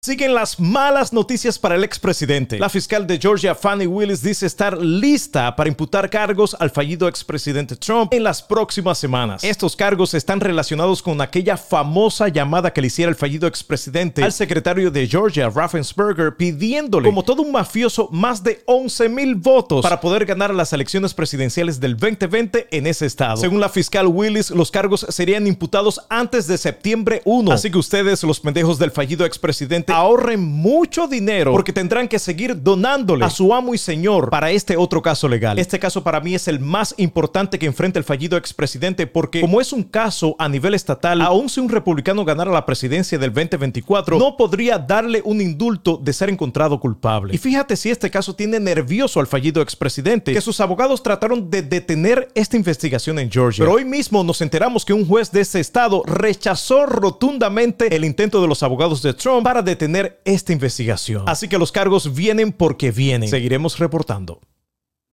[0.00, 2.56] Siguen las malas noticias para el expresidente.
[2.60, 7.74] La fiscal de Georgia, Fannie Willis, dice estar lista para imputar cargos al fallido expresidente
[7.74, 9.42] Trump en las próximas semanas.
[9.42, 14.32] Estos cargos están relacionados con aquella famosa llamada que le hiciera el fallido expresidente al
[14.32, 20.00] secretario de Georgia, Raffensperger, pidiéndole, como todo un mafioso, más de 11 mil votos para
[20.00, 23.38] poder ganar las elecciones presidenciales del 2020 en ese estado.
[23.38, 27.50] Según la fiscal Willis, los cargos serían imputados antes de septiembre 1.
[27.50, 32.62] Así que ustedes, los pendejos del fallido expresidente, ahorren mucho dinero porque tendrán que seguir
[32.62, 35.58] donándole a su amo y señor para este otro caso legal.
[35.58, 39.60] Este caso para mí es el más importante que enfrenta el fallido expresidente porque como
[39.60, 44.18] es un caso a nivel estatal, aun si un republicano ganara la presidencia del 2024,
[44.18, 47.34] no podría darle un indulto de ser encontrado culpable.
[47.34, 51.62] Y fíjate si este caso tiene nervioso al fallido expresidente, que sus abogados trataron de
[51.62, 53.64] detener esta investigación en Georgia.
[53.64, 58.40] Pero hoy mismo nos enteramos que un juez de ese estado rechazó rotundamente el intento
[58.40, 61.24] de los abogados de Trump para detener tener esta investigación.
[61.26, 63.28] Así que los cargos vienen porque vienen.
[63.28, 64.40] Seguiremos reportando.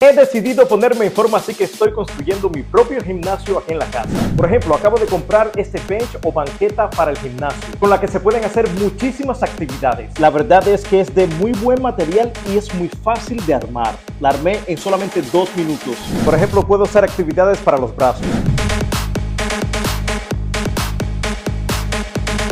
[0.01, 3.87] He decidido ponerme en forma así que estoy construyendo mi propio gimnasio aquí en la
[3.87, 4.11] casa.
[4.37, 8.09] Por ejemplo, acabo de comprar este bench o banqueta para el gimnasio, con la que
[8.09, 10.19] se pueden hacer muchísimas actividades.
[10.19, 13.97] La verdad es que es de muy buen material y es muy fácil de armar.
[14.21, 15.97] La armé en solamente dos minutos.
[16.25, 18.27] Por ejemplo, puedo hacer actividades para los brazos.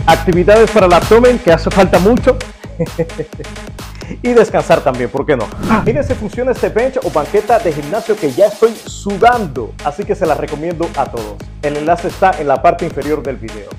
[0.07, 2.37] Actividades para el abdomen, que hace falta mucho.
[4.23, 5.47] y descansar también, ¿por qué no?
[5.71, 5.83] Ah.
[5.85, 10.15] Miren si funciona este bench o banqueta de gimnasio que ya estoy sudando, así que
[10.15, 11.37] se la recomiendo a todos.
[11.63, 13.71] El enlace está en la parte inferior del video.